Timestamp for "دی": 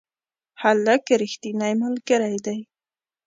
2.45-2.59